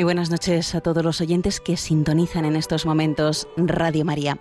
[0.00, 4.38] Muy buenas noches a todos los oyentes que sintonizan en estos momentos Radio María.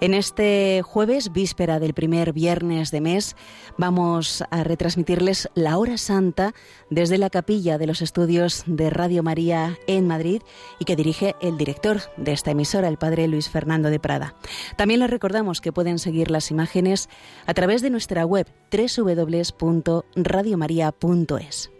[0.00, 3.36] En este jueves, víspera del primer viernes de mes,
[3.76, 6.54] vamos a retransmitirles la hora santa
[6.88, 10.40] desde la capilla de los estudios de Radio María en Madrid
[10.78, 14.36] y que dirige el director de esta emisora, el padre Luis Fernando de Prada.
[14.78, 17.10] También les recordamos que pueden seguir las imágenes
[17.44, 21.70] a través de nuestra web www.radiomaria.es.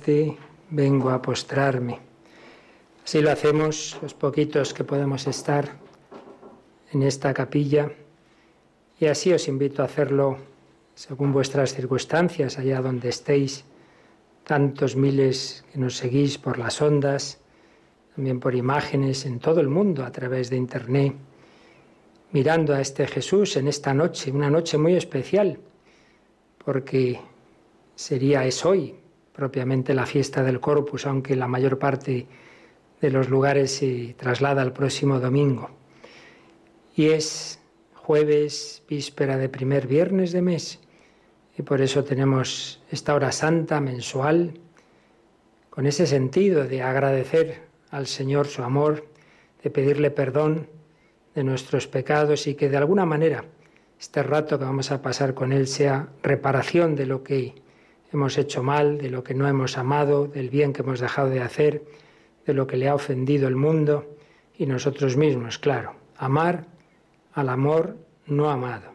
[0.00, 0.36] adorarte,
[0.70, 1.98] vengo a postrarme.
[3.04, 5.68] Así lo hacemos los poquitos que podemos estar
[6.92, 7.90] en esta capilla
[8.98, 10.38] y así os invito a hacerlo
[10.94, 13.64] según vuestras circunstancias, allá donde estéis,
[14.44, 17.38] tantos miles que nos seguís por las ondas,
[18.14, 21.14] también por imágenes en todo el mundo a través de Internet,
[22.32, 25.58] mirando a este Jesús en esta noche, una noche muy especial,
[26.64, 27.18] porque
[27.94, 28.99] sería es hoy
[29.32, 32.26] propiamente la fiesta del Corpus, aunque la mayor parte
[33.00, 35.70] de los lugares se traslada al próximo domingo.
[36.94, 37.60] Y es
[37.94, 40.80] jueves, víspera de primer viernes de mes,
[41.56, 44.54] y por eso tenemos esta hora santa mensual,
[45.68, 49.06] con ese sentido de agradecer al Señor su amor,
[49.62, 50.68] de pedirle perdón
[51.34, 53.44] de nuestros pecados y que de alguna manera
[53.98, 57.54] este rato que vamos a pasar con Él sea reparación de lo que
[58.12, 61.40] hemos hecho mal, de lo que no hemos amado, del bien que hemos dejado de
[61.40, 61.84] hacer,
[62.46, 64.16] de lo que le ha ofendido el mundo
[64.56, 65.94] y nosotros mismos, claro.
[66.16, 66.66] Amar
[67.32, 67.96] al amor
[68.26, 68.92] no amado.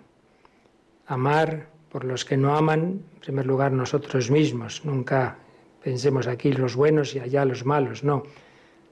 [1.08, 4.84] Amar por los que no aman, en primer lugar nosotros mismos.
[4.84, 5.38] Nunca
[5.84, 8.24] pensemos aquí los buenos y allá los malos, no.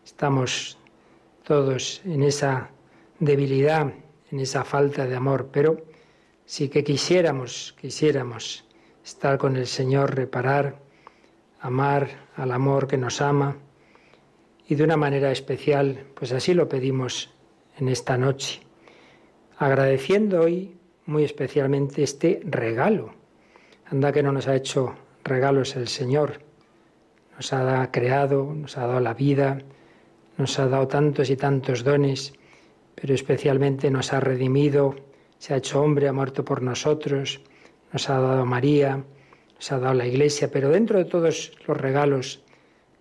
[0.05, 0.77] Estamos
[1.43, 2.69] todos en esa
[3.19, 3.93] debilidad,
[4.31, 5.83] en esa falta de amor, pero
[6.45, 8.65] sí que quisiéramos, quisiéramos
[9.03, 10.79] estar con el Señor, reparar,
[11.59, 13.57] amar al amor que nos ama
[14.67, 17.33] y de una manera especial, pues así lo pedimos
[17.77, 18.61] en esta noche,
[19.57, 23.13] agradeciendo hoy muy especialmente este regalo.
[23.85, 26.39] Anda que no nos ha hecho regalos el Señor,
[27.35, 29.59] nos ha creado, nos ha dado la vida,
[30.37, 32.33] nos ha dado tantos y tantos dones,
[32.95, 34.95] pero especialmente nos ha redimido,
[35.37, 37.41] se ha hecho hombre, ha muerto por nosotros,
[37.93, 39.03] nos ha dado María,
[39.55, 42.43] nos ha dado la Iglesia, pero dentro de todos los regalos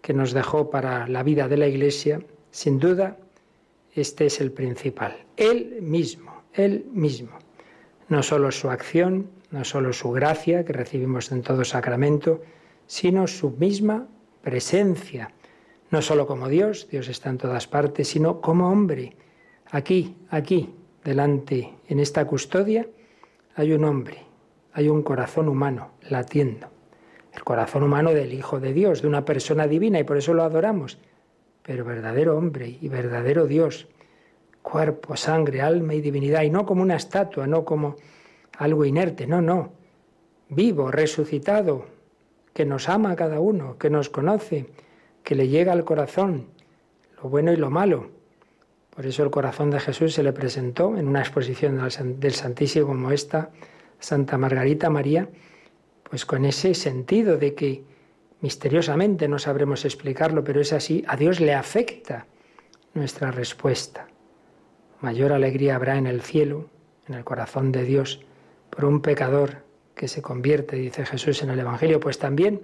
[0.02, 3.16] que nos dejó para la vida de la Iglesia, sin duda,
[3.94, 5.16] este es el principal.
[5.36, 7.38] Él mismo, Él mismo.
[8.08, 12.42] No solo su acción, no solo su gracia que recibimos en todo sacramento,
[12.86, 14.06] sino su misma
[14.42, 15.32] presencia.
[15.90, 19.16] No solo como Dios, Dios está en todas partes, sino como hombre.
[19.70, 20.74] Aquí, aquí,
[21.04, 22.86] delante, en esta custodia,
[23.54, 24.26] hay un hombre,
[24.72, 26.69] hay un corazón humano latiendo.
[27.32, 30.42] El corazón humano del Hijo de Dios, de una persona divina, y por eso lo
[30.42, 30.98] adoramos.
[31.62, 33.88] Pero verdadero hombre y verdadero Dios.
[34.60, 36.42] Cuerpo, sangre, alma y divinidad.
[36.42, 37.96] Y no como una estatua, no como
[38.58, 39.72] algo inerte, no, no.
[40.48, 41.86] Vivo, resucitado,
[42.52, 44.66] que nos ama a cada uno, que nos conoce,
[45.22, 46.48] que le llega al corazón,
[47.22, 48.10] lo bueno y lo malo.
[48.94, 51.80] Por eso el corazón de Jesús se le presentó en una exposición
[52.20, 53.50] del Santísimo como esta,
[54.02, 55.28] Santa Margarita María,
[56.02, 57.84] pues con ese sentido de que
[58.40, 62.26] misteriosamente no sabremos explicarlo, pero es así, a Dios le afecta
[62.94, 64.08] nuestra respuesta.
[65.00, 66.69] Mayor alegría habrá en el cielo,
[67.08, 68.20] en el corazón de Dios,
[68.70, 69.64] por un pecador
[69.94, 72.60] que se convierte, dice Jesús en el Evangelio, pues también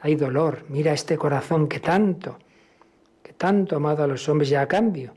[0.00, 0.64] hay dolor.
[0.68, 2.38] Mira este corazón que tanto,
[3.22, 5.14] que tanto ha amado a los hombres y a cambio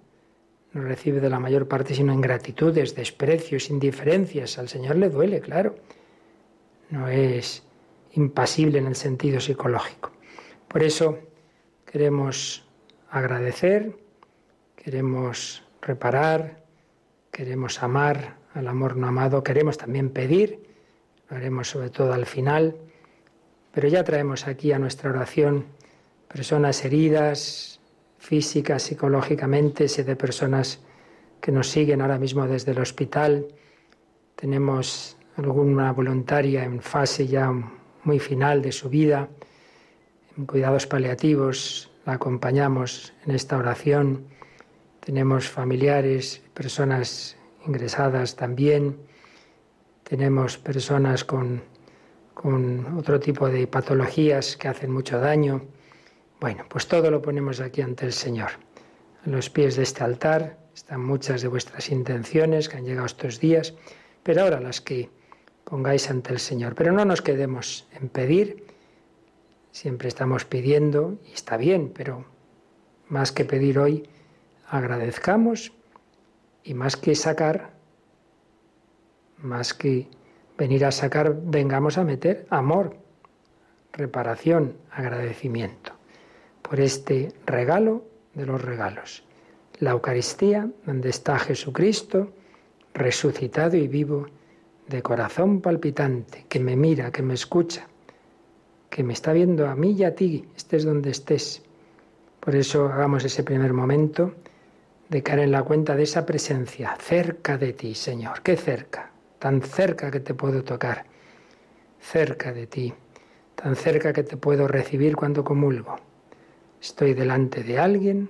[0.74, 4.57] no recibe de la mayor parte sino ingratitudes, desprecios, indiferencias.
[4.57, 5.75] Al Señor le duele, claro.
[6.89, 7.63] No es
[8.13, 10.12] impasible en el sentido psicológico.
[10.68, 11.19] Por eso
[11.86, 12.66] queremos
[13.10, 13.95] agradecer,
[14.75, 16.63] queremos reparar,
[17.31, 20.60] queremos amar al amor no amado, queremos también pedir,
[21.30, 22.75] lo haremos sobre todo al final,
[23.72, 25.65] pero ya traemos aquí a nuestra oración
[26.27, 27.78] personas heridas,
[28.29, 30.79] físicas, psicológicamente, sé de personas
[31.41, 33.47] que nos siguen ahora mismo desde el hospital,
[34.35, 37.51] tenemos alguna voluntaria en fase ya
[38.03, 39.29] muy final de su vida,
[40.37, 44.27] en cuidados paliativos, la acompañamos en esta oración.
[44.99, 47.35] Tenemos familiares, personas
[47.65, 48.95] ingresadas también.
[50.03, 51.63] Tenemos personas con,
[52.35, 55.78] con otro tipo de patologías que hacen mucho daño.
[56.39, 58.51] Bueno, pues todo lo ponemos aquí ante el Señor.
[59.25, 63.41] En los pies de este altar están muchas de vuestras intenciones que han llegado estos
[63.41, 63.74] días,
[64.24, 65.09] pero ahora las que
[65.65, 66.75] pongáis ante el Señor.
[66.75, 68.65] Pero no nos quedemos en pedir,
[69.74, 72.24] siempre estamos pidiendo, y está bien, pero
[73.09, 74.07] más que pedir hoy,
[74.69, 75.74] agradezcamos
[76.63, 77.71] y más que sacar,
[79.39, 80.07] más que
[80.57, 82.95] venir a sacar, vengamos a meter amor,
[83.91, 85.99] reparación, agradecimiento
[86.69, 88.04] por este regalo
[88.36, 89.24] de los regalos.
[89.80, 92.31] La Eucaristía, donde está Jesucristo,
[92.94, 94.27] resucitado y vivo,
[94.88, 97.88] de corazón palpitante, que me mira, que me escucha,
[98.89, 101.63] que me está viendo a mí y a ti, estés donde estés.
[102.39, 104.36] Por eso hagamos ese primer momento
[105.10, 108.41] de caer en la cuenta de esa presencia cerca de ti, Señor.
[108.43, 111.05] Qué cerca, tan cerca que te puedo tocar,
[112.00, 112.93] cerca de ti,
[113.55, 116.09] tan cerca que te puedo recibir cuando comulgo.
[116.81, 118.29] Estoy delante de alguien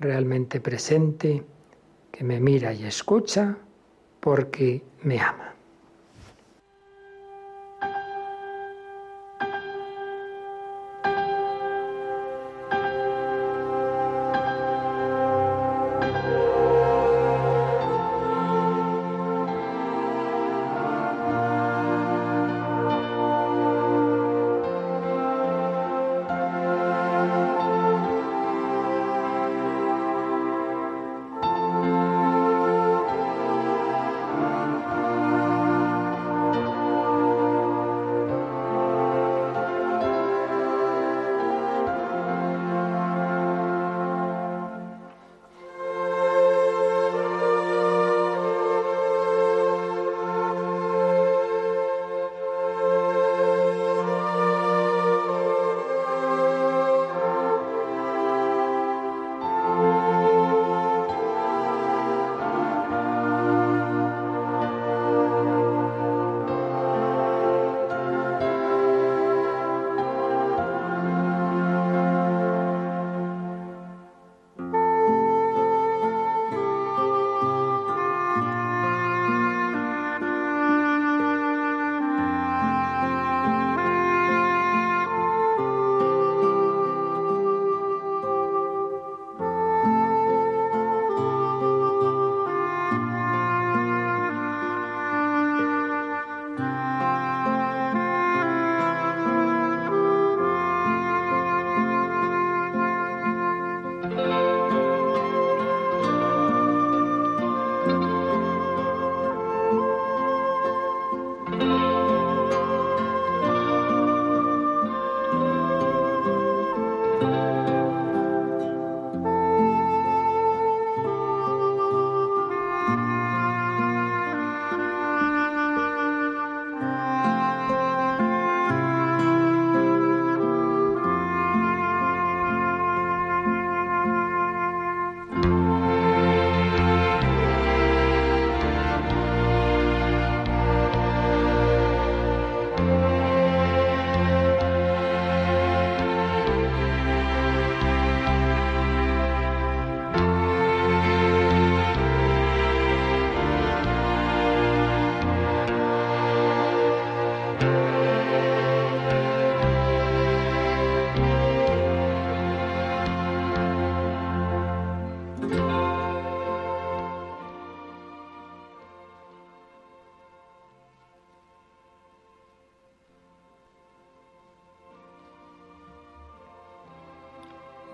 [0.00, 1.44] realmente presente
[2.10, 3.58] que me mira y escucha
[4.18, 5.54] porque me ama.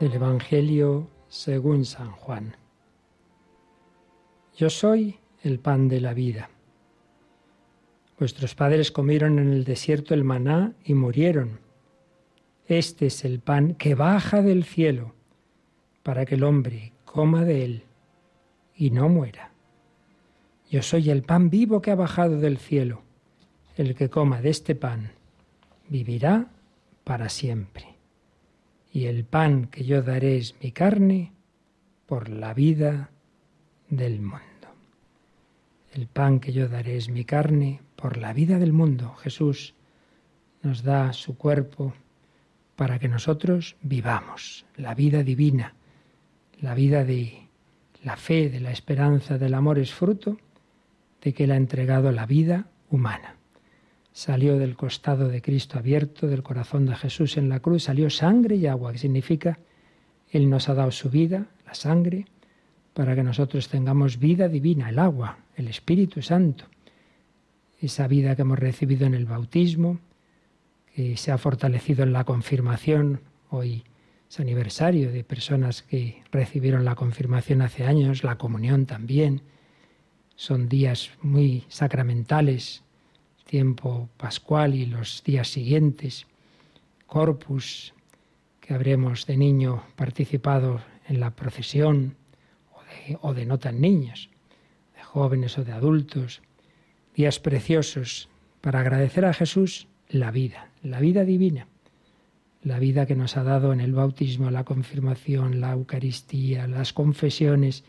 [0.06, 2.54] Del Evangelio según San Juan.
[4.56, 6.48] Yo soy el pan de la vida.
[8.16, 11.58] Vuestros padres comieron en el desierto el maná y murieron.
[12.68, 15.12] Este es el pan que baja del cielo
[16.04, 17.82] para que el hombre coma de él
[18.76, 19.50] y no muera.
[20.70, 23.02] Yo soy el pan vivo que ha bajado del cielo.
[23.76, 25.10] El que coma de este pan
[25.88, 26.46] vivirá
[27.02, 27.95] para siempre
[28.92, 31.32] y el pan que yo daré es mi carne
[32.06, 33.10] por la vida
[33.88, 34.42] del mundo.
[35.92, 39.14] El pan que yo daré es mi carne por la vida del mundo.
[39.16, 39.74] Jesús
[40.62, 41.94] nos da su cuerpo
[42.74, 45.74] para que nosotros vivamos la vida divina,
[46.60, 47.48] la vida de
[48.02, 50.38] la fe, de la esperanza, del amor es fruto
[51.22, 53.35] de que Él ha entregado la vida humana
[54.16, 58.56] salió del costado de Cristo abierto, del corazón de Jesús en la cruz, salió sangre
[58.56, 59.58] y agua, que significa
[60.30, 62.24] Él nos ha dado su vida, la sangre,
[62.94, 66.64] para que nosotros tengamos vida divina, el agua, el Espíritu Santo,
[67.78, 70.00] esa vida que hemos recibido en el bautismo,
[70.94, 73.20] que se ha fortalecido en la confirmación,
[73.50, 73.84] hoy
[74.30, 79.42] es aniversario de personas que recibieron la confirmación hace años, la comunión también,
[80.36, 82.82] son días muy sacramentales,
[83.46, 86.26] tiempo pascual y los días siguientes,
[87.06, 87.94] corpus,
[88.60, 92.16] que habremos de niño participado en la procesión,
[92.74, 94.28] o de, o de no tan niños,
[94.96, 96.42] de jóvenes o de adultos,
[97.14, 98.28] días preciosos
[98.60, 101.68] para agradecer a Jesús la vida, la vida divina,
[102.62, 107.84] la vida que nos ha dado en el bautismo, la confirmación, la Eucaristía, las confesiones,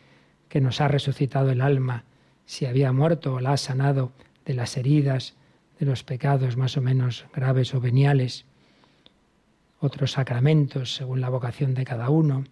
[0.49, 2.03] que nos ha resucitado el alma,
[2.45, 4.11] si había muerto o la ha sanado
[4.45, 5.35] de las heridas,
[5.79, 8.45] de los pecados más o menos graves o veniales,
[9.79, 12.43] otros sacramentos según la vocación de cada uno,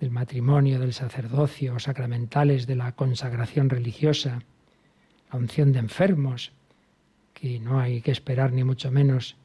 [0.00, 4.42] del matrimonio, del sacerdocio, sacramentales de la consagración religiosa,
[5.30, 6.52] la unción de enfermos,
[7.34, 9.36] que no hay que esperar ni mucho menos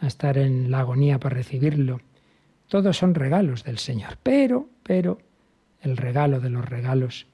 [0.00, 2.00] a estar en la agonía para recibirlo.
[2.68, 5.18] Todos son regalos del Señor, pero, pero,
[5.80, 7.26] el regalo de los regalos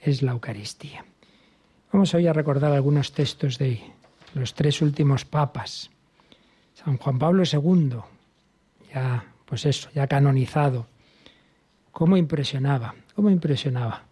[0.00, 1.04] es la Eucaristía.
[1.92, 3.80] Vamos hoy a recordar algunos textos de
[4.34, 5.90] los tres últimos papas.
[6.74, 7.98] San Juan Pablo II,
[8.94, 10.86] ya, pues eso, ya canonizado.
[11.90, 12.94] ¿Cómo impresionaba?
[13.14, 14.04] ¿Cómo impresionaba?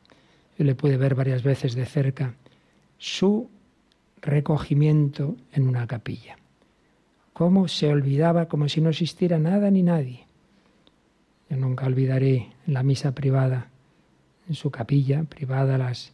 [0.58, 2.34] Yo le pude ver varias veces de cerca
[2.98, 3.48] su
[4.20, 6.36] recogimiento en una capilla.
[7.32, 10.26] Cómo se olvidaba como si no existiera nada ni nadie.
[11.48, 13.68] Yo nunca olvidaré la misa privada
[14.48, 16.12] en su capilla, privada a las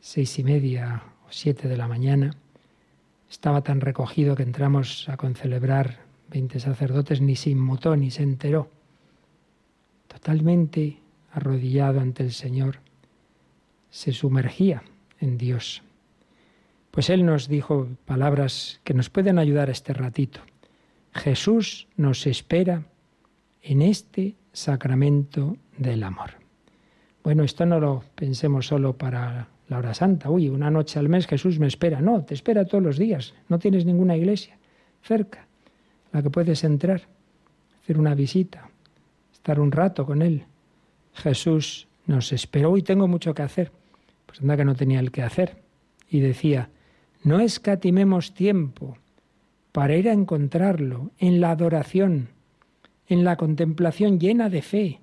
[0.00, 2.34] seis y media siete de la mañana,
[3.30, 8.70] estaba tan recogido que entramos a concelebrar veinte sacerdotes, ni se inmutó ni se enteró.
[10.08, 10.98] Totalmente
[11.32, 12.80] arrodillado ante el Señor,
[13.90, 14.82] se sumergía
[15.20, 15.82] en Dios.
[16.90, 20.40] Pues Él nos dijo palabras que nos pueden ayudar a este ratito.
[21.12, 22.84] Jesús nos espera
[23.62, 26.30] en este sacramento del amor.
[27.22, 30.28] Bueno, esto no lo pensemos solo para la hora santa.
[30.28, 32.00] Uy, una noche al mes Jesús me espera.
[32.00, 33.34] No, te espera todos los días.
[33.48, 34.58] No tienes ninguna iglesia
[35.02, 35.46] cerca
[36.12, 37.02] la que puedes entrar,
[37.80, 38.68] hacer una visita,
[39.32, 40.44] estar un rato con Él.
[41.14, 43.70] Jesús nos esperó y tengo mucho que hacer.
[44.26, 45.62] Pues anda que no tenía el que hacer.
[46.08, 46.70] Y decía,
[47.22, 48.98] no escatimemos tiempo
[49.70, 52.30] para ir a encontrarlo en la adoración,
[53.06, 55.00] en la contemplación llena de fe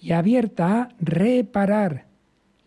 [0.00, 2.06] y abierta a reparar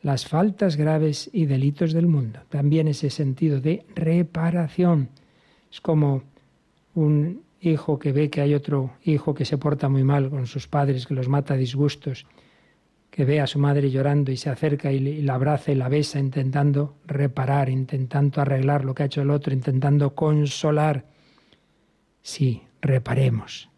[0.07, 2.39] las faltas graves y delitos del mundo.
[2.47, 5.09] También ese sentido de reparación.
[5.69, 6.23] Es como
[6.95, 10.65] un hijo que ve que hay otro hijo que se porta muy mal con sus
[10.65, 12.25] padres, que los mata a disgustos,
[13.11, 16.19] que ve a su madre llorando y se acerca y la abraza y la besa
[16.19, 21.03] intentando reparar, intentando arreglar lo que ha hecho el otro, intentando consolar.
[22.21, 23.69] Sí, reparemos.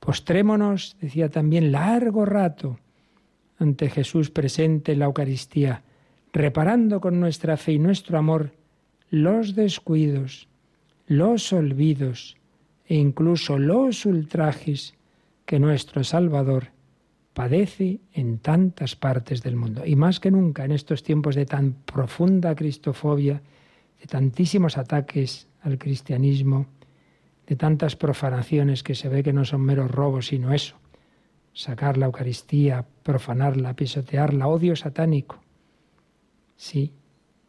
[0.00, 2.78] Postrémonos, decía también, largo rato
[3.58, 5.82] ante Jesús presente en la Eucaristía,
[6.32, 8.52] reparando con nuestra fe y nuestro amor
[9.10, 10.48] los descuidos,
[11.06, 12.36] los olvidos
[12.86, 14.94] e incluso los ultrajes
[15.44, 16.68] que nuestro Salvador
[17.32, 19.86] padece en tantas partes del mundo.
[19.86, 23.42] Y más que nunca en estos tiempos de tan profunda cristofobia,
[24.00, 26.66] de tantísimos ataques al cristianismo,
[27.46, 30.76] de tantas profanaciones que se ve que no son meros robos, sino eso,
[31.58, 35.40] sacar la Eucaristía, profanarla, pisotearla, odio satánico.
[36.56, 36.92] Sí,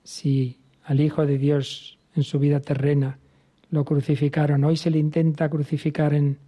[0.03, 3.19] si al Hijo de Dios en su vida terrena
[3.69, 6.39] lo crucificaron, hoy se le intenta crucificar en,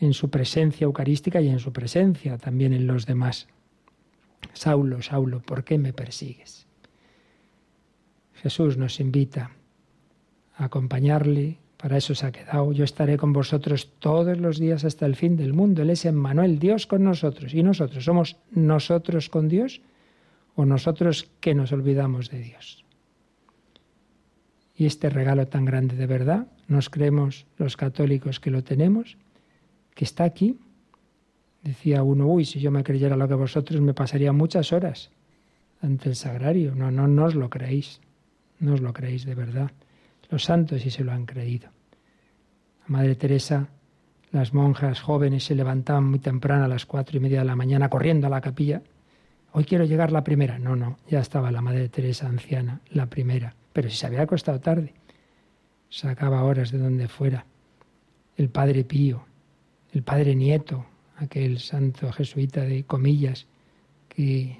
[0.00, 3.46] en su presencia eucarística y en su presencia también en los demás.
[4.52, 6.66] Saulo, Saulo, ¿por qué me persigues?
[8.34, 9.52] Jesús nos invita
[10.56, 12.72] a acompañarle, para eso se ha quedado.
[12.72, 15.82] Yo estaré con vosotros todos los días hasta el fin del mundo.
[15.82, 17.54] Él es Emmanuel, Dios con nosotros.
[17.54, 19.80] ¿Y nosotros somos nosotros con Dios
[20.56, 22.84] o nosotros que nos olvidamos de Dios?
[24.74, 29.16] Y este regalo tan grande de verdad, nos creemos los católicos que lo tenemos,
[29.94, 30.58] que está aquí.
[31.62, 35.10] Decía uno, uy, si yo me creyera lo que vosotros me pasaría muchas horas
[35.80, 36.74] ante el sagrario.
[36.74, 38.00] No, no, no os lo creéis,
[38.58, 39.70] no os lo creéis de verdad.
[40.30, 41.68] Los santos sí se lo han creído.
[42.82, 43.68] La Madre Teresa,
[44.30, 47.88] las monjas jóvenes se levantaban muy temprano a las cuatro y media de la mañana
[47.88, 48.82] corriendo a la capilla.
[49.52, 50.58] Hoy quiero llegar la primera.
[50.58, 53.54] No, no, ya estaba la Madre Teresa anciana, la primera.
[53.72, 54.92] Pero si se había acostado tarde,
[55.88, 57.46] sacaba horas de donde fuera.
[58.36, 59.24] El Padre Pío,
[59.92, 60.86] el Padre Nieto,
[61.16, 63.46] aquel santo jesuita de comillas,
[64.08, 64.58] que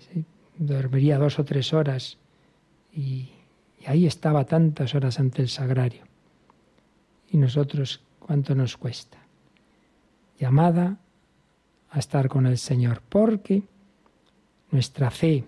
[0.57, 2.19] dormiría dos o tres horas
[2.93, 3.31] y
[3.81, 6.03] y ahí estaba tantas horas ante el sagrario.
[7.31, 9.19] ¿Y nosotros cuánto nos cuesta?
[10.39, 10.99] Llamada
[11.91, 13.63] a estar con el Señor, porque
[14.71, 15.45] nuestra fe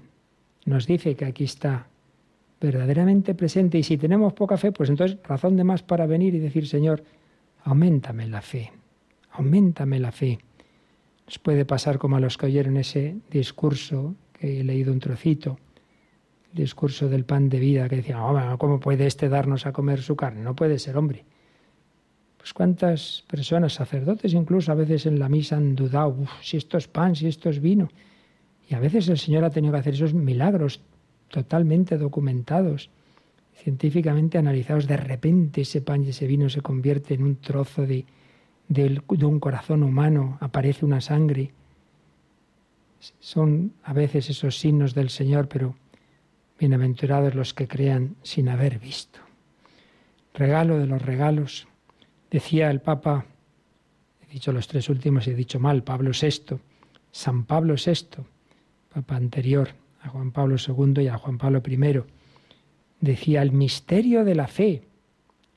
[0.64, 1.86] nos dice que aquí está
[2.60, 6.38] verdaderamente presente y si tenemos poca fe, pues entonces razón de más para venir y
[6.38, 7.02] decir, Señor,
[7.64, 8.70] aumentame la fe,
[9.32, 10.38] aumentame la fe.
[11.26, 15.58] Nos puede pasar como a los que oyeron ese discurso, que he leído un trocito,
[16.52, 20.16] discurso del pan de vida que decía, oh, ¿cómo puede este darnos a comer su
[20.16, 20.42] carne?
[20.42, 21.24] No puede ser hombre.
[22.36, 26.88] Pues cuántas personas, sacerdotes incluso, a veces en la misa han dudado, si esto es
[26.88, 27.90] pan, si esto es vino.
[28.68, 30.80] Y a veces el Señor ha tenido que hacer esos milagros
[31.28, 32.90] totalmente documentados,
[33.54, 34.86] científicamente analizados.
[34.86, 38.06] De repente ese pan y ese vino se convierte en un trozo de,
[38.68, 41.52] de un corazón humano, aparece una sangre.
[43.18, 45.74] Son a veces esos signos del Señor, pero
[46.60, 49.18] Bienaventurados los que crean sin haber visto.
[50.34, 51.66] Regalo de los regalos.
[52.30, 53.24] Decía el Papa,
[54.20, 56.58] he dicho los tres últimos y he dicho mal, Pablo VI,
[57.10, 58.24] San Pablo VI,
[58.92, 59.70] Papa anterior
[60.02, 62.02] a Juan Pablo II y a Juan Pablo I,
[63.00, 64.82] decía el misterio de la fe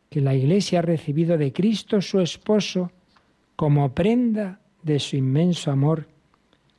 [0.10, 2.94] que la Iglesia ha recibido de Cristo su esposo
[3.58, 6.08] como prenda de su inmenso amor,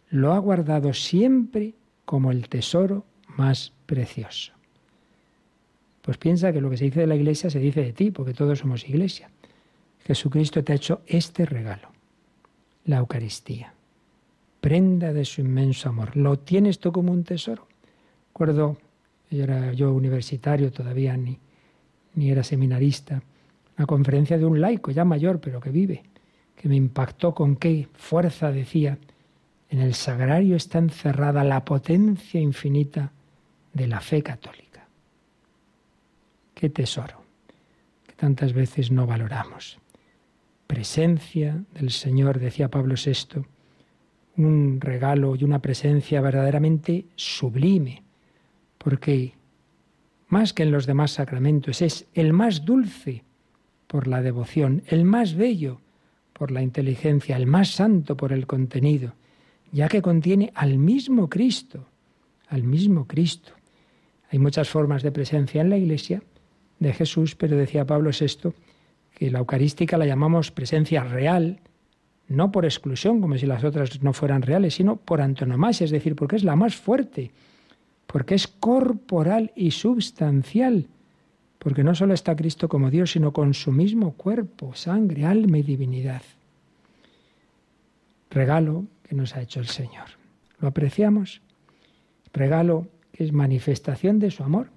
[0.09, 1.75] lo ha guardado siempre
[2.07, 4.53] como el tesoro más precioso.
[6.03, 8.35] Pues piensa que lo que se dice de la iglesia se dice de ti, porque
[8.35, 9.31] todos somos iglesia.
[10.05, 11.89] Jesucristo te ha hecho este regalo,
[12.85, 13.73] la Eucaristía,
[14.61, 16.15] prenda de su inmenso amor.
[16.17, 17.67] Lo tienes tú como un tesoro.
[18.29, 18.77] Recuerdo,
[19.31, 21.39] yo era yo universitario todavía, ni,
[22.15, 23.23] ni era seminarista,
[23.79, 26.03] una conferencia de un laico ya mayor, pero que vive,
[26.55, 28.99] que me impactó con qué fuerza decía,
[29.71, 33.11] en el sagrario está encerrada la potencia infinita
[33.75, 34.89] de la fe católica.
[36.55, 37.23] Qué tesoro
[38.07, 39.79] que tantas veces no valoramos.
[40.67, 43.45] Presencia del Señor, decía Pablo VI,
[44.37, 48.03] un regalo y una presencia verdaderamente sublime,
[48.79, 49.35] porque
[50.29, 53.25] más que en los demás sacramentos es el más dulce
[53.87, 55.81] por la devoción, el más bello
[56.33, 59.15] por la inteligencia, el más santo por el contenido,
[59.71, 61.87] ya que contiene al mismo Cristo,
[62.49, 63.53] al mismo Cristo.
[64.35, 66.21] Hay muchas formas de presencia en la Iglesia
[66.81, 68.51] de Jesús, pero decía Pablo VI
[69.15, 71.61] que la eucarística la llamamos presencia real,
[72.27, 76.17] no por exclusión, como si las otras no fueran reales, sino por antonomasia, es decir,
[76.17, 77.31] porque es la más fuerte,
[78.09, 80.89] porque es corporal y substancial,
[81.61, 85.63] porque no solo está Cristo como Dios, sino con su mismo cuerpo, sangre, alma y
[85.63, 86.23] divinidad.
[88.31, 90.07] Regalo que nos ha hecho el Señor.
[90.59, 91.41] ¿Lo apreciamos?
[92.33, 94.71] Regalo que es manifestación de su amor.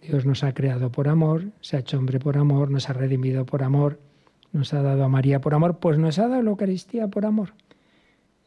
[0.00, 3.44] Dios nos ha creado por amor, se ha hecho hombre por amor, nos ha redimido
[3.44, 4.00] por amor,
[4.52, 7.52] nos ha dado a María por amor, pues nos ha dado la Eucaristía por amor.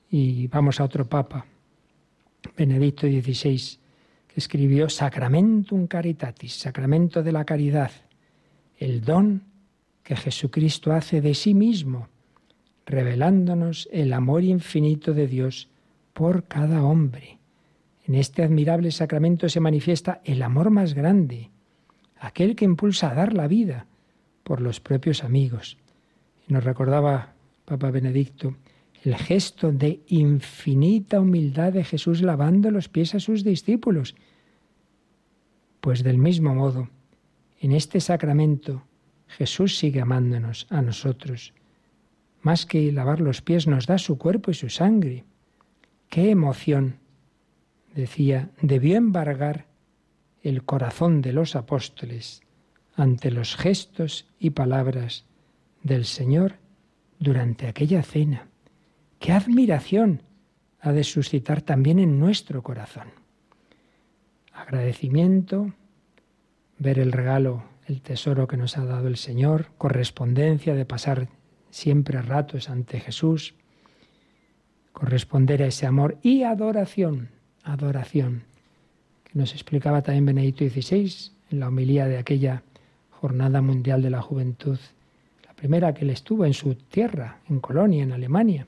[0.10, 1.46] Y vamos a otro papa,
[2.58, 3.78] Benedicto XVI,
[4.28, 7.92] que escribió Sacramentum Caritatis, sacramento de la caridad,
[8.78, 9.44] el don
[10.02, 12.08] que Jesucristo hace de sí mismo,
[12.88, 15.70] revelándonos el amor infinito de Dios
[16.14, 17.37] por cada hombre
[18.08, 21.52] en este admirable sacramento se manifiesta el amor más grande,
[22.18, 23.86] aquel que impulsa a dar la vida
[24.44, 25.78] por los propios amigos.
[26.48, 27.34] Nos recordaba
[27.66, 28.56] Papa Benedicto
[29.04, 34.16] el gesto de infinita humildad de Jesús lavando los pies a sus discípulos.
[35.82, 36.90] Pues del mismo modo,
[37.60, 38.84] en este sacramento
[39.28, 41.54] Jesús sigue amándonos a nosotros,
[42.42, 45.26] más que lavar los pies, nos da su cuerpo y su sangre.
[46.10, 47.07] ¡Qué emoción!
[47.98, 49.66] Decía, debió embargar
[50.44, 52.42] el corazón de los apóstoles
[52.96, 55.26] ante los gestos y palabras
[55.82, 56.56] del Señor
[57.20, 58.48] durante aquella cena.
[59.20, 60.22] ¡Qué admiración
[60.80, 63.08] ha de suscitar también en nuestro corazón!
[64.54, 65.74] Agradecimiento,
[66.78, 71.30] ver el regalo, el tesoro que nos ha dado el Señor, correspondencia de pasar
[71.72, 73.56] siempre ratos ante Jesús,
[74.92, 77.37] corresponder a ese amor y adoración,
[77.74, 78.44] adoración,
[79.24, 82.64] que nos explicaba también Benedicto XVI en la homilía de aquella
[83.12, 84.78] Jornada Mundial de la Juventud,
[85.46, 88.68] la primera que él estuvo en su tierra, en Colonia, en Alemania,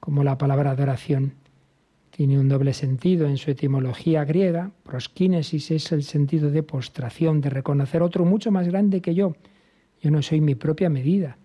[0.00, 1.32] como la palabra adoración
[2.18, 4.72] tiene un doble sentido en su etimología griega.
[4.82, 9.36] Proskinesis es el sentido de postración, de reconocer otro mucho más grande que yo.
[10.02, 11.38] Yo no soy mi propia medida.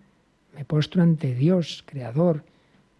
[0.56, 2.44] Me postro ante Dios, Creador.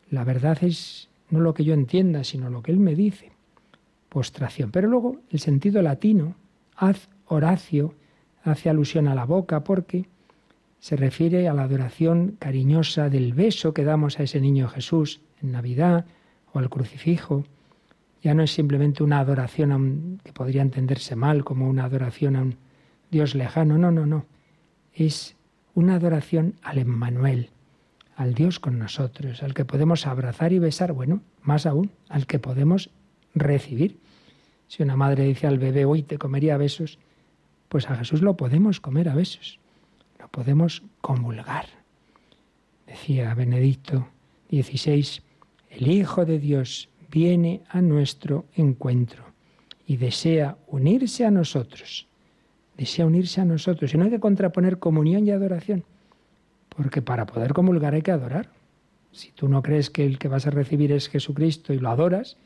[0.08, 3.33] La verdad es no lo que yo entienda, sino lo que Él me dice.
[4.70, 6.36] Pero luego el sentido latino,
[6.76, 7.94] haz Horacio,
[8.42, 10.06] hace alusión a la boca porque
[10.78, 15.52] se refiere a la adoración cariñosa del beso que damos a ese niño Jesús en
[15.52, 16.04] Navidad
[16.52, 17.44] o al crucifijo.
[18.22, 22.56] Ya no es simplemente una adoración que podría entenderse mal como una adoración a un
[23.10, 24.26] Dios lejano, no, no, no.
[24.92, 25.36] Es
[25.74, 27.50] una adoración al Emmanuel,
[28.16, 32.38] al Dios con nosotros, al que podemos abrazar y besar, bueno, más aún, al que
[32.38, 32.90] podemos
[33.34, 34.03] recibir.
[34.74, 36.98] Si una madre dice al bebé, hoy te comería besos,
[37.68, 39.60] pues a Jesús lo podemos comer a besos,
[40.18, 41.66] lo podemos comulgar.
[42.84, 44.08] Decía Benedicto
[44.50, 45.22] XVI,
[45.70, 49.22] el Hijo de Dios viene a nuestro encuentro
[49.86, 52.08] y desea unirse a nosotros.
[52.76, 53.94] Desea unirse a nosotros.
[53.94, 55.84] Y no hay que contraponer comunión y adoración,
[56.70, 58.48] porque para poder comulgar hay que adorar.
[59.12, 62.36] Si tú no crees que el que vas a recibir es Jesucristo y lo adoras,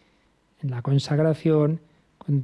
[0.61, 1.81] en la consagración,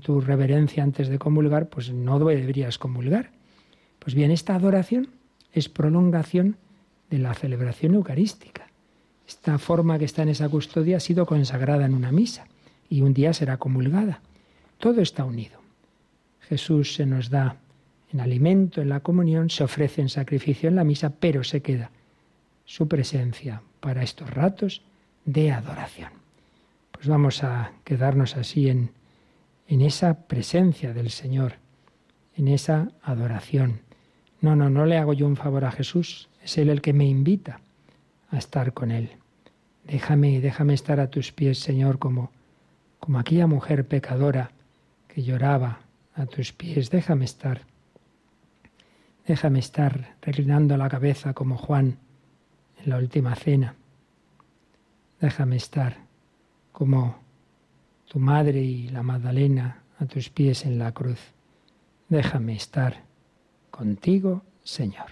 [0.00, 3.30] tu reverencia antes de comulgar, pues no deberías comulgar.
[3.98, 5.08] Pues bien, esta adoración
[5.52, 6.56] es prolongación
[7.10, 8.68] de la celebración eucarística.
[9.26, 12.46] Esta forma que está en esa custodia ha sido consagrada en una misa
[12.88, 14.20] y un día será comulgada.
[14.78, 15.60] Todo está unido.
[16.40, 17.56] Jesús se nos da
[18.12, 21.90] en alimento, en la comunión, se ofrece en sacrificio en la misa, pero se queda
[22.64, 24.82] su presencia para estos ratos
[25.24, 26.10] de adoración.
[26.92, 28.90] Pues vamos a quedarnos así en
[29.66, 31.54] en esa presencia del Señor,
[32.36, 33.80] en esa adoración.
[34.40, 37.06] No, no, no le hago yo un favor a Jesús, es Él el que me
[37.06, 37.60] invita
[38.30, 39.10] a estar con Él.
[39.84, 42.30] Déjame, déjame estar a tus pies, Señor, como,
[43.00, 44.50] como aquella mujer pecadora
[45.08, 45.80] que lloraba
[46.14, 46.90] a tus pies.
[46.90, 47.62] Déjame estar.
[49.26, 51.98] Déjame estar reclinando la cabeza como Juan
[52.82, 53.74] en la última cena.
[55.20, 55.96] Déjame estar
[56.72, 57.23] como
[58.08, 61.20] tu madre y la Magdalena a tus pies en la cruz.
[62.08, 63.04] Déjame estar
[63.70, 65.10] contigo, Señor.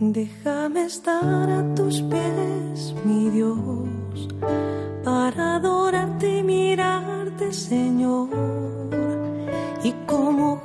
[0.00, 4.28] Déjame estar a tus pies, mi Dios,
[5.04, 8.57] para adorarte y mirarte, Señor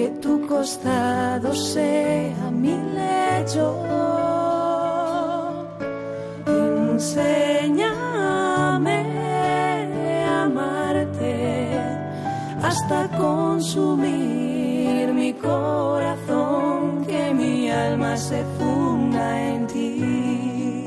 [0.00, 3.66] que tu costado sea mi lecho.
[6.46, 7.80] Enséñame
[10.26, 11.34] a amarte
[12.62, 20.84] hasta consumir mi corazón, que mi alma se funda en ti,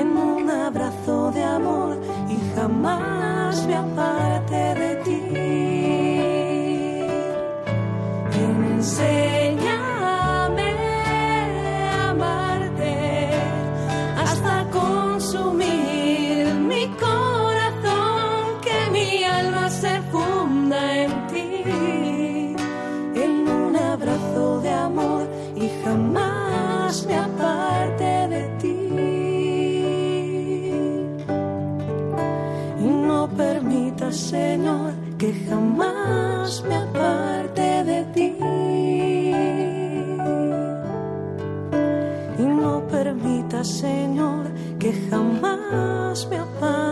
[0.00, 1.96] en un abrazo de amor
[2.28, 4.90] y jamás me aparte de
[8.82, 10.70] Enséñame
[11.86, 12.94] a amarte
[14.16, 21.46] hasta consumir mi corazón, que mi alma se funda en ti,
[23.24, 28.78] en un abrazo de amor y jamás me aparte de ti.
[32.80, 35.81] Y no permitas, Señor, que jamás
[43.64, 44.46] Señor,
[44.78, 46.91] que jamás me apague.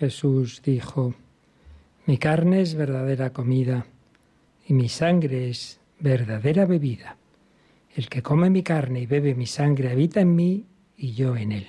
[0.00, 1.14] Jesús dijo,
[2.06, 3.84] mi carne es verdadera comida
[4.66, 7.18] y mi sangre es verdadera bebida.
[7.94, 10.64] El que come mi carne y bebe mi sangre habita en mí
[10.96, 11.66] y yo en él.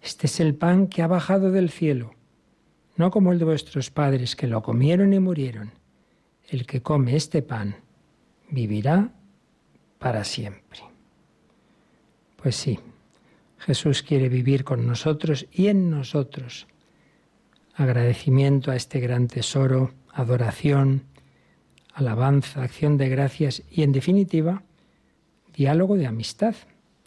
[0.00, 2.14] Este es el pan que ha bajado del cielo,
[2.96, 5.72] no como el de vuestros padres que lo comieron y murieron.
[6.48, 7.76] El que come este pan
[8.48, 9.12] vivirá
[9.98, 10.80] para siempre.
[12.42, 12.78] Pues sí,
[13.58, 16.68] Jesús quiere vivir con nosotros y en nosotros
[17.74, 21.02] agradecimiento a este gran tesoro, adoración,
[21.92, 24.62] alabanza, acción de gracias y, en definitiva,
[25.54, 26.54] diálogo de amistad.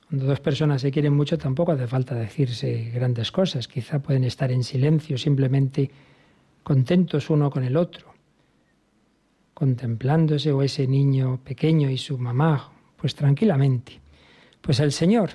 [0.07, 4.51] Cuando dos personas se quieren mucho tampoco hace falta decirse grandes cosas, quizá pueden estar
[4.51, 5.89] en silencio, simplemente
[6.63, 8.13] contentos uno con el otro,
[9.53, 13.99] contemplándose o ese niño pequeño y su mamá, pues tranquilamente.
[14.61, 15.31] Pues el Señor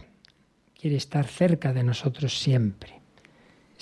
[0.79, 3.01] quiere estar cerca de nosotros siempre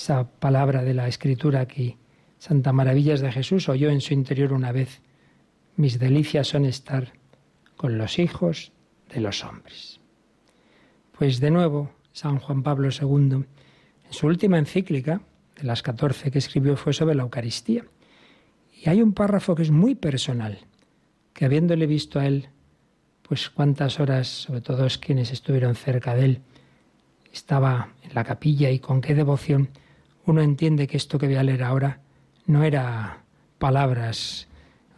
[0.00, 1.98] esa palabra de la escritura que
[2.38, 5.02] Santa Maravillas de Jesús oyó en su interior una vez,
[5.76, 7.12] mis delicias son estar
[7.76, 8.72] con los hijos
[9.12, 10.00] de los hombres.
[11.18, 13.44] Pues de nuevo, San Juan Pablo II, en
[14.08, 15.20] su última encíclica,
[15.56, 17.84] de las 14 que escribió fue sobre la Eucaristía.
[18.82, 20.60] Y hay un párrafo que es muy personal,
[21.34, 22.48] que habiéndole visto a él,
[23.28, 26.40] pues cuántas horas, sobre todo quienes estuvieron cerca de él,
[27.34, 29.68] estaba en la capilla y con qué devoción,
[30.26, 32.00] uno entiende que esto que voy a leer ahora
[32.46, 33.24] no era
[33.58, 34.48] palabras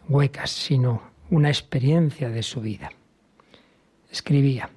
[0.07, 2.91] huecas, sino una experiencia de su vida.
[4.11, 4.69] Escribía,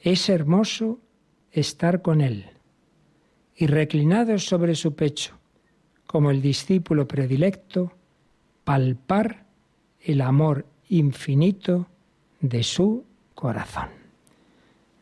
[0.00, 0.98] es hermoso
[1.52, 2.46] estar con él
[3.56, 5.38] y reclinados sobre su pecho,
[6.06, 7.92] como el discípulo predilecto,
[8.64, 9.44] palpar
[10.00, 11.86] el amor infinito
[12.40, 13.88] de su corazón.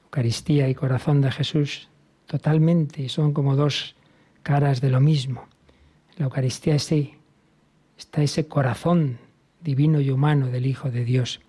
[0.05, 1.88] Eucaristía y corazón de Jesús
[2.26, 3.96] totalmente son como dos
[4.42, 5.46] caras de lo mismo.
[6.16, 7.14] la Eucaristía sí
[7.96, 9.18] está ese corazón
[9.61, 11.40] divino y humano del Hijo de Dios.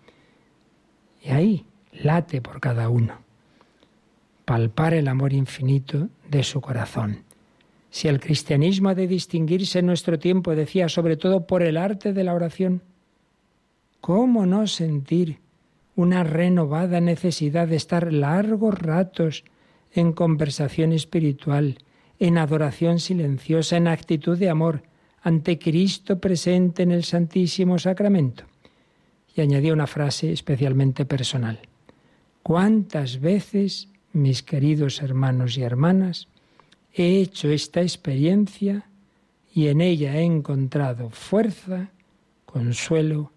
[1.23, 3.19] Y ahí late por cada uno.
[4.45, 7.23] Palpar el amor infinito de su corazón.
[7.89, 12.13] Si el cristianismo ha de distinguirse en nuestro tiempo, decía, sobre todo por el arte
[12.13, 12.81] de la oración,
[13.99, 15.39] ¿cómo no sentir
[15.95, 19.43] una renovada necesidad de estar largos ratos
[19.91, 21.77] en conversación espiritual,
[22.21, 24.83] en adoración silenciosa, en actitud de amor,
[25.23, 28.43] ante Cristo presente en el Santísimo Sacramento?
[29.35, 31.59] Y añadía una frase especialmente personal.
[32.43, 36.27] ¿Cuántas veces, mis queridos hermanos y hermanas,
[36.93, 38.85] he hecho esta experiencia
[39.51, 41.89] y en ella he encontrado fuerza,
[42.45, 43.31] consuelo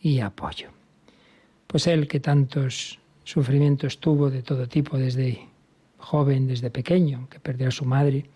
[0.00, 0.70] y apoyo?
[1.66, 5.51] Pues él que tantos sufrimientos tuvo de todo tipo desde
[6.02, 8.26] joven, desde pequeño, que perdió a su madre,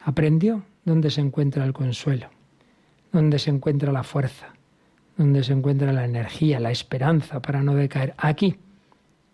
[0.00, 2.30] aprendió dónde se encuentra el consuelo,
[3.12, 4.54] dónde se encuentra la fuerza,
[5.16, 8.14] dónde se encuentra la energía, la esperanza para no decaer.
[8.16, 8.56] Aquí,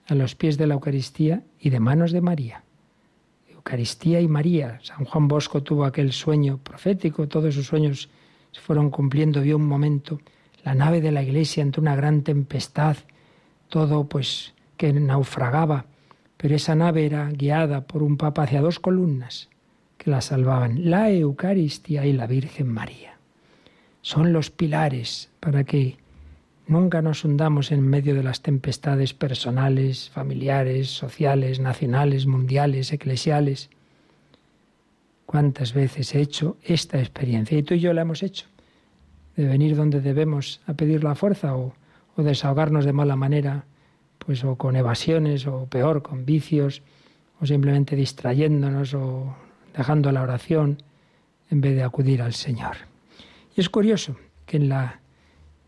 [0.06, 2.64] a los pies de la Eucaristía y de manos de María.
[3.48, 4.80] Eucaristía y María.
[4.82, 8.10] San Juan Bosco tuvo aquel sueño profético, todos sus sueños
[8.52, 10.20] se fueron cumpliendo, vio un momento
[10.64, 12.96] la nave de la iglesia ante una gran tempestad,
[13.68, 15.86] todo pues que naufragaba,
[16.44, 19.48] pero esa nave era guiada por un papa hacia dos columnas
[19.96, 23.16] que la salvaban, la Eucaristía y la Virgen María.
[24.02, 25.96] Son los pilares para que
[26.66, 33.70] nunca nos hundamos en medio de las tempestades personales, familiares, sociales, nacionales, mundiales, eclesiales.
[35.24, 37.56] ¿Cuántas veces he hecho esta experiencia?
[37.56, 38.44] Y tú y yo la hemos hecho.
[39.34, 41.72] De venir donde debemos a pedir la fuerza o,
[42.16, 43.64] o desahogarnos de mala manera,
[44.26, 46.82] pues o con evasiones o peor, con vicios,
[47.40, 49.34] o simplemente distrayéndonos o
[49.76, 50.82] dejando la oración
[51.50, 52.76] en vez de acudir al Señor.
[53.56, 54.16] Y es curioso
[54.46, 55.00] que en la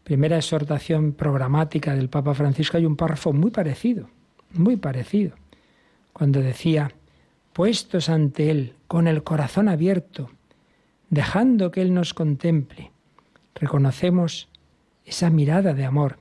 [0.04, 4.08] primera exhortación programática del Papa Francisco hay un párrafo muy parecido,
[4.52, 5.34] muy parecido,
[6.12, 6.92] cuando decía,
[7.52, 10.30] puestos ante Él con el corazón abierto,
[11.10, 12.90] dejando que Él nos contemple,
[13.54, 14.48] reconocemos
[15.04, 16.18] esa mirada de amor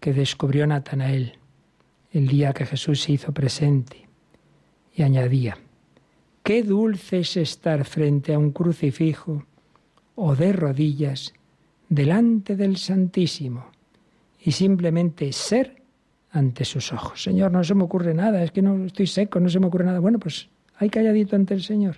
[0.00, 1.38] que descubrió Natanael
[2.14, 4.08] el día que Jesús se hizo presente
[4.94, 5.58] y añadía,
[6.44, 9.46] Qué dulce es estar frente a un crucifijo
[10.14, 11.32] o de rodillas
[11.88, 13.70] delante del Santísimo
[14.38, 15.82] y simplemente ser
[16.32, 17.22] ante sus ojos.
[17.22, 19.86] Señor, no se me ocurre nada, es que no estoy seco, no se me ocurre
[19.86, 20.00] nada.
[20.00, 21.96] Bueno, pues hay calladito ante el Señor.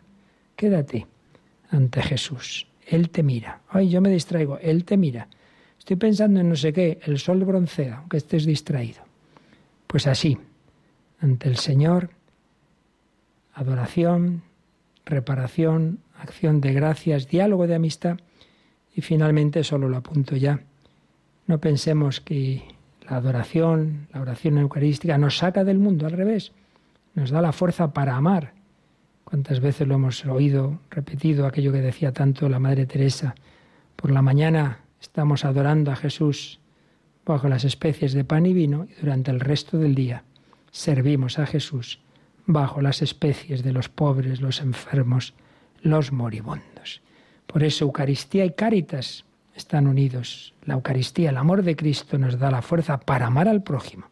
[0.54, 1.08] Quédate
[1.70, 2.68] ante Jesús.
[2.86, 3.62] Él te mira.
[3.68, 4.58] Ay, yo me distraigo.
[4.60, 5.26] Él te mira.
[5.76, 7.00] Estoy pensando en no sé qué.
[7.04, 9.05] El sol broncea, aunque estés distraído.
[9.86, 10.38] Pues así,
[11.20, 12.10] ante el Señor,
[13.54, 14.42] adoración,
[15.04, 18.18] reparación, acción de gracias, diálogo de amistad
[18.94, 20.60] y finalmente, solo lo apunto ya,
[21.46, 22.62] no pensemos que
[23.08, 26.52] la adoración, la oración eucarística nos saca del mundo, al revés,
[27.14, 28.52] nos da la fuerza para amar.
[29.24, 33.34] ¿Cuántas veces lo hemos oído, repetido, aquello que decía tanto la Madre Teresa?
[33.94, 36.60] Por la mañana estamos adorando a Jesús
[37.26, 40.22] bajo las especies de pan y vino y durante el resto del día
[40.70, 42.00] servimos a Jesús
[42.46, 45.34] bajo las especies de los pobres, los enfermos,
[45.82, 47.02] los moribundos.
[47.46, 49.24] Por eso Eucaristía y Cáritas
[49.56, 50.54] están unidos.
[50.64, 54.06] La Eucaristía, el amor de Cristo, nos da la fuerza para amar al prójimo.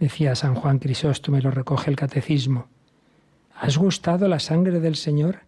[0.00, 2.68] Decía San Juan Crisóstomo, lo recoge el Catecismo,
[3.54, 5.40] ¿has gustado la sangre del Señor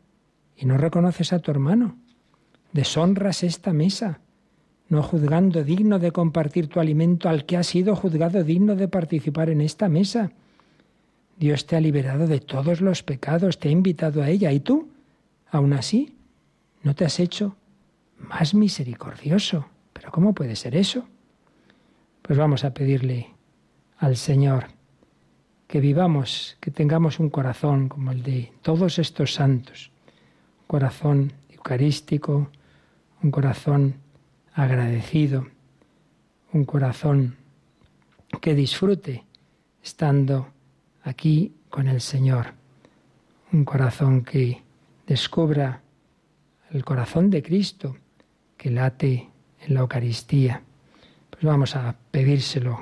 [0.57, 1.97] y no reconoces a tu hermano?
[2.73, 4.21] Deshonras esta mesa,
[4.91, 9.49] no juzgando digno de compartir tu alimento al que ha sido juzgado digno de participar
[9.49, 10.33] en esta mesa.
[11.39, 14.89] Dios te ha liberado de todos los pecados, te ha invitado a ella, y tú,
[15.51, 16.17] aún así,
[16.83, 17.57] no te has hecho
[18.19, 19.67] más misericordioso.
[19.93, 21.07] ¿Pero cómo puede ser eso?
[22.23, 23.29] Pues vamos a pedirle
[23.97, 24.67] al Señor
[25.69, 29.93] que vivamos, que tengamos un corazón como el de todos estos santos,
[30.67, 32.51] corazón eucarístico,
[33.23, 33.95] un corazón
[34.55, 35.47] agradecido,
[36.53, 37.37] un corazón
[38.41, 39.25] que disfrute
[39.83, 40.49] estando
[41.03, 42.55] aquí con el Señor,
[43.53, 44.63] un corazón que
[45.07, 45.83] descubra
[46.71, 47.97] el corazón de Cristo
[48.57, 49.29] que late
[49.67, 50.63] en la Eucaristía.
[51.31, 52.81] Pues vamos a pedírselo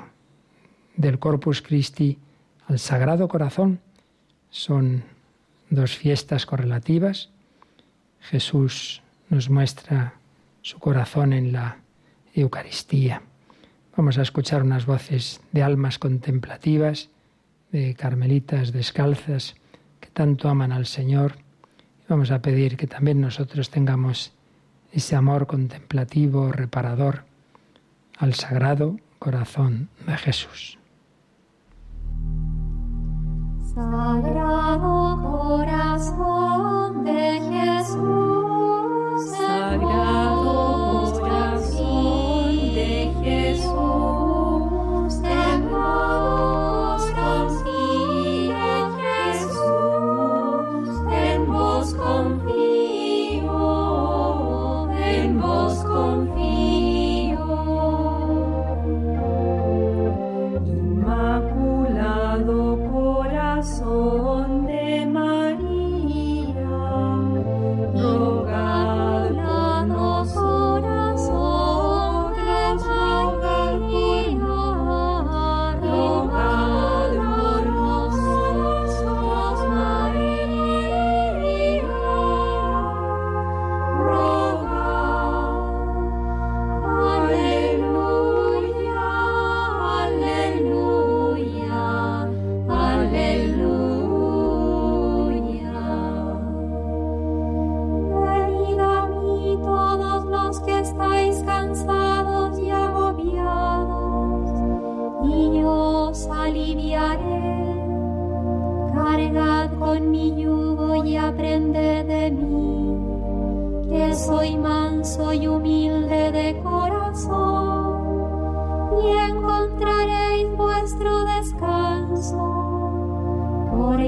[0.95, 2.17] del Corpus Christi
[2.67, 3.79] al Sagrado Corazón.
[4.49, 5.03] Son
[5.69, 7.29] dos fiestas correlativas.
[8.19, 10.13] Jesús nos muestra
[10.61, 11.77] su corazón en la
[12.33, 13.21] Eucaristía.
[13.95, 17.09] Vamos a escuchar unas voces de almas contemplativas,
[17.71, 19.55] de carmelitas descalzas
[19.99, 21.35] que tanto aman al Señor.
[22.07, 24.33] Vamos a pedir que también nosotros tengamos
[24.91, 27.25] ese amor contemplativo, reparador,
[28.17, 30.79] al sagrado corazón de Jesús.
[33.73, 38.28] Sagrado corazón de Jesús,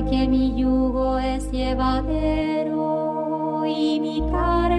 [0.01, 2.73] porque mi yugo es llevadero
[3.67, 4.70] y mi carga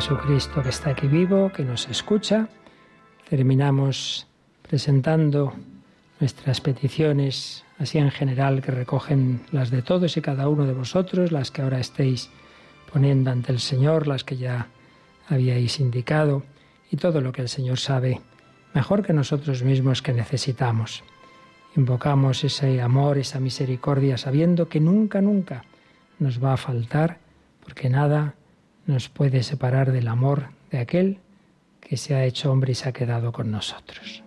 [0.00, 2.48] Jesucristo que está aquí vivo, que nos escucha.
[3.28, 4.26] Terminamos
[4.62, 5.52] presentando
[6.18, 11.32] nuestras peticiones, así en general, que recogen las de todos y cada uno de vosotros,
[11.32, 12.30] las que ahora estéis
[12.90, 14.68] poniendo ante el Señor, las que ya
[15.28, 16.44] habíais indicado,
[16.90, 18.22] y todo lo que el Señor sabe
[18.72, 21.04] mejor que nosotros mismos que necesitamos.
[21.76, 25.62] Invocamos ese amor, esa misericordia, sabiendo que nunca, nunca
[26.18, 27.18] nos va a faltar,
[27.62, 28.34] porque nada
[28.90, 31.18] nos puede separar del amor de aquel
[31.80, 34.22] que se ha hecho hombre y se ha quedado con nosotros.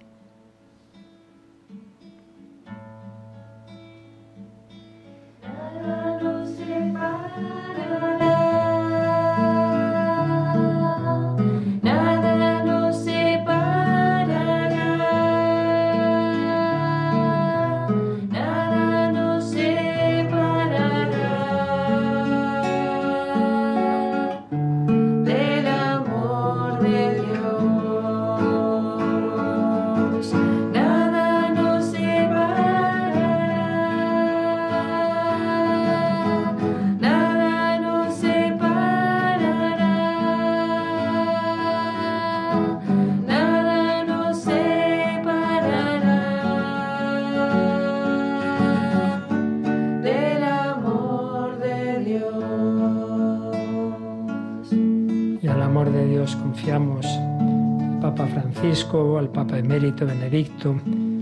[58.74, 60.76] Al Papa Emérito Benedicto,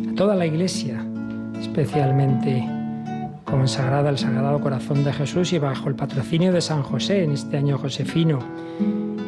[0.10, 1.06] a toda la Iglesia,
[1.60, 2.66] especialmente
[3.44, 7.58] consagrada al Sagrado Corazón de Jesús y bajo el patrocinio de San José en este
[7.58, 8.40] año josefino,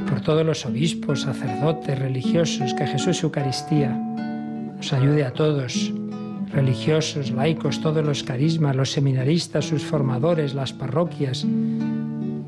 [0.10, 5.92] por todos los obispos, sacerdotes, religiosos, que Jesús Eucaristía nos ayude a todos,
[6.50, 11.46] religiosos, laicos, todos los carismas, los seminaristas, sus formadores, las parroquias,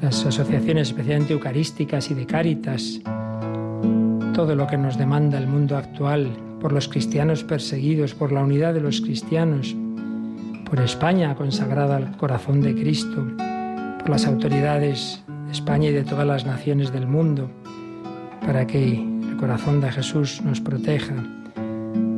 [0.02, 3.02] las asociaciones especialmente eucarísticas y de cáritas,
[4.36, 6.30] todo lo que nos demanda el mundo actual,
[6.60, 9.74] por los cristianos perseguidos, por la unidad de los cristianos,
[10.70, 13.26] por España consagrada al corazón de Cristo,
[13.98, 17.50] por las autoridades de España y de todas las naciones del mundo,
[18.46, 21.16] para que el corazón de Jesús nos proteja,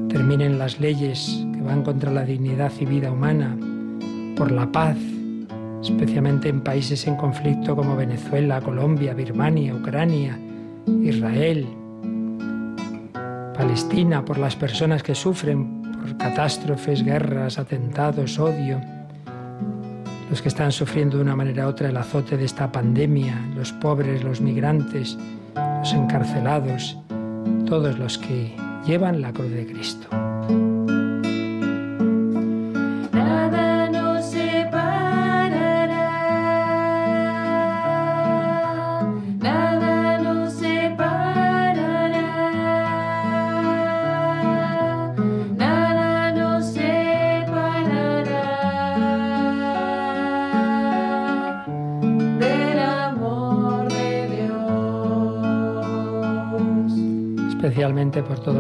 [0.09, 3.55] terminen las leyes que van contra la dignidad y vida humana,
[4.36, 4.97] por la paz,
[5.84, 10.39] especialmente en países en conflicto como Venezuela, Colombia, Birmania, Ucrania,
[11.03, 11.68] Israel,
[13.58, 18.80] Palestina, por las personas que sufren por catástrofes, guerras, atentados, odio,
[20.30, 23.74] los que están sufriendo de una manera u otra el azote de esta pandemia, los
[23.74, 25.18] pobres, los migrantes,
[25.55, 26.97] los encarcelados,
[27.66, 28.55] todos los que
[28.86, 30.26] llevan la cruz de Cristo.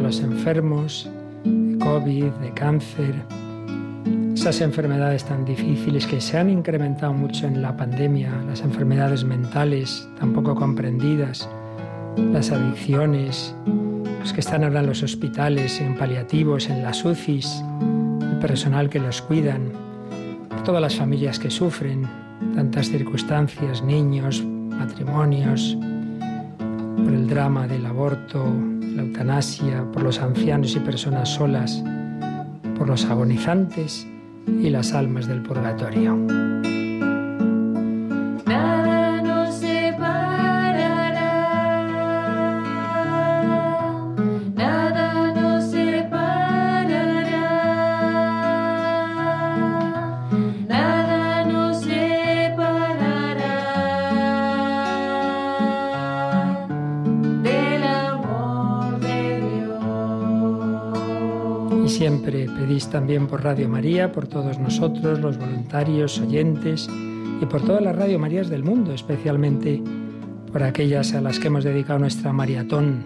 [0.07, 1.09] Los enfermos
[1.43, 3.13] de COVID, de cáncer,
[4.33, 10.07] esas enfermedades tan difíciles que se han incrementado mucho en la pandemia, las enfermedades mentales
[10.17, 11.49] tan poco comprendidas,
[12.15, 13.53] las adicciones,
[14.21, 17.61] los que están ahora en los hospitales, en paliativos, en las UCIs,
[18.21, 19.73] el personal que los cuidan,
[20.63, 22.07] todas las familias que sufren
[22.55, 25.77] tantas circunstancias, niños, matrimonios,
[27.07, 31.81] por el drama del aborto, la eutanasia, por los ancianos y personas solas,
[32.77, 34.05] por los agonizantes
[34.45, 36.17] y las almas del purgatorio.
[62.11, 66.89] Pedís también por Radio María, por todos nosotros, los voluntarios, oyentes
[67.41, 69.83] y por todas las Radio Marías del mundo, especialmente
[70.51, 73.05] por aquellas a las que hemos dedicado nuestra maratón.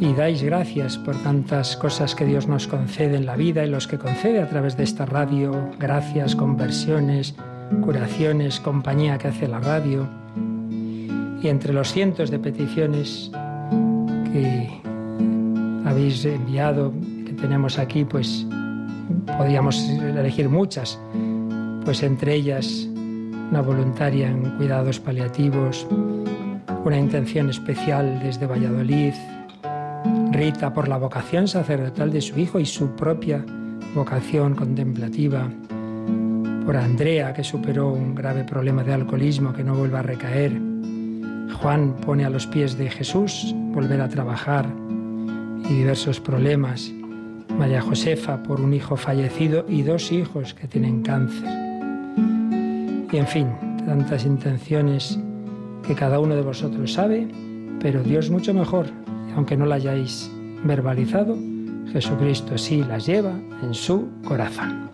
[0.00, 3.88] Y dais gracias por tantas cosas que Dios nos concede en la vida y los
[3.88, 7.34] que concede a través de esta radio, gracias, conversiones,
[7.82, 10.06] curaciones, compañía que hace la radio.
[11.42, 13.32] Y entre los cientos de peticiones
[14.32, 14.70] que
[15.84, 16.92] habéis enviado,
[17.40, 18.46] tenemos aquí, pues
[19.38, 20.98] podíamos elegir muchas,
[21.84, 22.88] pues entre ellas
[23.50, 25.86] una voluntaria en cuidados paliativos,
[26.84, 29.14] una intención especial desde Valladolid,
[30.32, 33.44] Rita por la vocación sacerdotal de su hijo y su propia
[33.94, 35.48] vocación contemplativa,
[36.64, 40.60] por Andrea que superó un grave problema de alcoholismo que no vuelva a recaer,
[41.60, 44.66] Juan pone a los pies de Jesús volver a trabajar
[45.68, 46.92] y diversos problemas,
[47.58, 51.48] María Josefa por un hijo fallecido y dos hijos que tienen cáncer.
[53.10, 53.48] Y en fin,
[53.84, 55.18] tantas intenciones
[55.84, 57.26] que cada uno de vosotros sabe,
[57.80, 58.86] pero Dios mucho mejor,
[59.34, 60.30] aunque no la hayáis
[60.62, 61.36] verbalizado,
[61.92, 63.32] Jesucristo sí las lleva
[63.62, 64.88] en su corazón.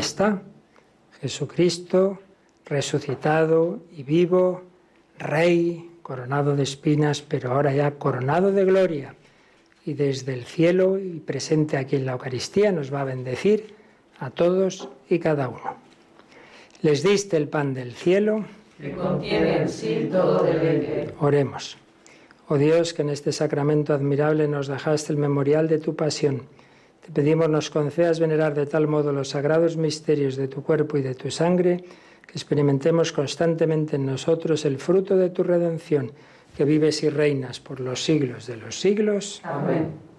[0.00, 0.42] Está
[1.20, 2.18] Jesucristo
[2.64, 4.62] resucitado y vivo,
[5.18, 9.14] Rey, coronado de espinas, pero ahora ya coronado de gloria.
[9.84, 13.74] Y desde el cielo y presente aquí en la Eucaristía nos va a bendecir
[14.18, 15.76] a todos y cada uno.
[16.82, 18.44] Les diste el pan del cielo.
[18.80, 21.14] Que contiene en sí todo deleite.
[21.20, 21.76] Oremos.
[22.48, 26.42] Oh Dios, que en este sacramento admirable nos dejaste el memorial de tu pasión
[27.04, 31.02] te pedimos nos concedas venerar de tal modo los sagrados misterios de tu cuerpo y
[31.02, 31.84] de tu sangre,
[32.26, 36.12] que experimentemos constantemente en nosotros el fruto de tu redención,
[36.56, 39.40] que vives y reinas por los siglos de los siglos.
[39.44, 40.09] Amén.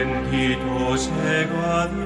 [0.00, 1.99] 큰 기도제가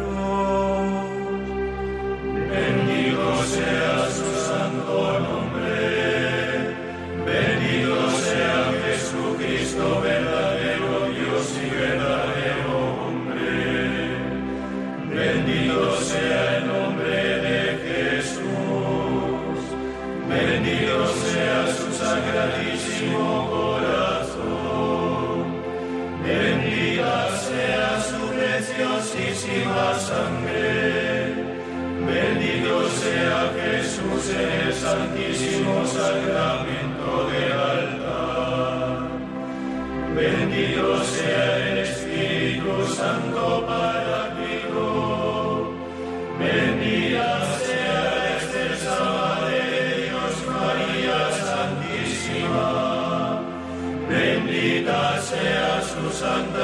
[56.22, 56.63] and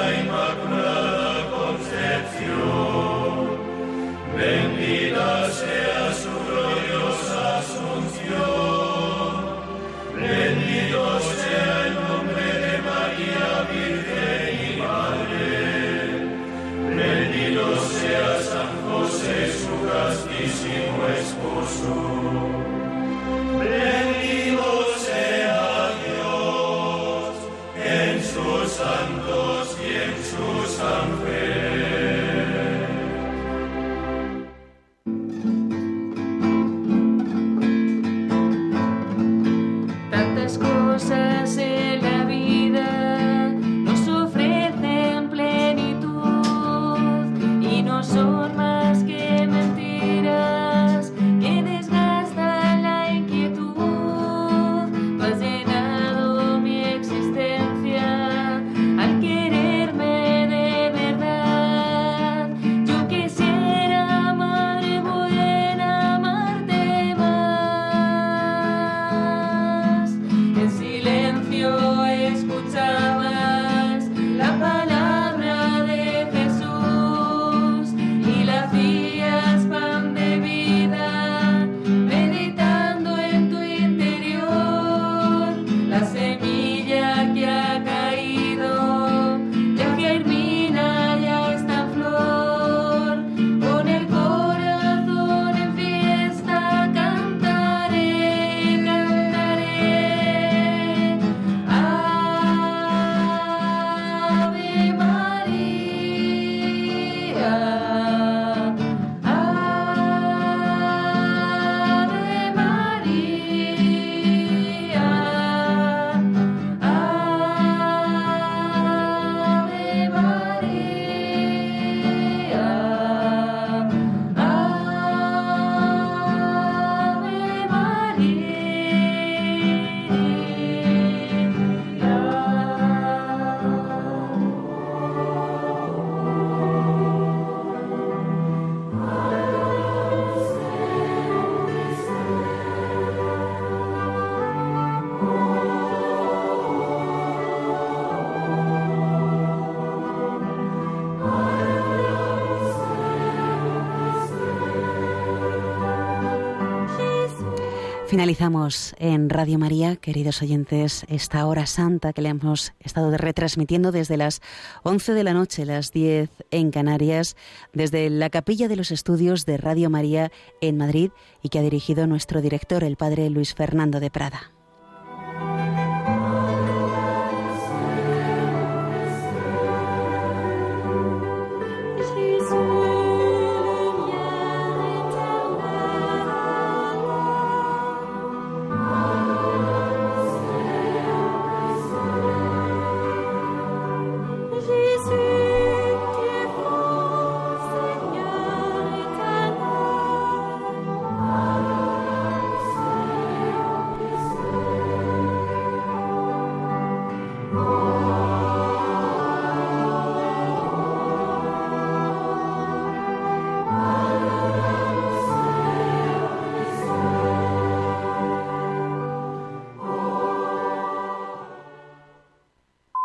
[158.20, 164.18] Finalizamos en Radio María, queridos oyentes, esta hora santa que le hemos estado retransmitiendo desde
[164.18, 164.42] las
[164.82, 167.34] 11 de la noche, las 10 en Canarias,
[167.72, 171.12] desde la capilla de los estudios de Radio María en Madrid
[171.42, 174.59] y que ha dirigido nuestro director, el padre Luis Fernando de Prada.